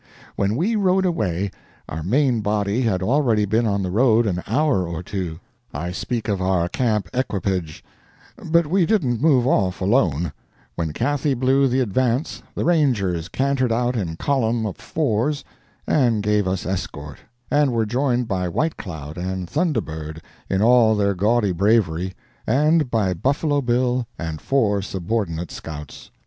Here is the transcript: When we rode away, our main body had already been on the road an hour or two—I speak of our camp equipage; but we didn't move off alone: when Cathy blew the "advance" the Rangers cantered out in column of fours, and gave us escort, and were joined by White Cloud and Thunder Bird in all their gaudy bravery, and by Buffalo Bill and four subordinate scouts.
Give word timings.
When 0.35 0.55
we 0.55 0.75
rode 0.75 1.05
away, 1.05 1.51
our 1.87 2.01
main 2.01 2.41
body 2.41 2.81
had 2.81 3.03
already 3.03 3.45
been 3.45 3.67
on 3.67 3.83
the 3.83 3.91
road 3.91 4.25
an 4.25 4.41
hour 4.47 4.87
or 4.87 5.03
two—I 5.03 5.91
speak 5.91 6.27
of 6.27 6.41
our 6.41 6.67
camp 6.67 7.07
equipage; 7.13 7.83
but 8.49 8.65
we 8.65 8.87
didn't 8.87 9.21
move 9.21 9.45
off 9.45 9.79
alone: 9.79 10.33
when 10.73 10.91
Cathy 10.91 11.35
blew 11.35 11.67
the 11.67 11.81
"advance" 11.81 12.41
the 12.55 12.65
Rangers 12.65 13.29
cantered 13.29 13.71
out 13.71 13.95
in 13.95 14.15
column 14.15 14.65
of 14.65 14.77
fours, 14.77 15.43
and 15.85 16.23
gave 16.23 16.47
us 16.47 16.65
escort, 16.65 17.19
and 17.51 17.71
were 17.71 17.85
joined 17.85 18.27
by 18.27 18.47
White 18.49 18.77
Cloud 18.77 19.19
and 19.19 19.47
Thunder 19.47 19.81
Bird 19.81 20.19
in 20.49 20.63
all 20.63 20.95
their 20.95 21.13
gaudy 21.13 21.51
bravery, 21.51 22.15
and 22.47 22.89
by 22.89 23.13
Buffalo 23.13 23.61
Bill 23.61 24.07
and 24.17 24.41
four 24.41 24.81
subordinate 24.81 25.51
scouts. 25.51 26.09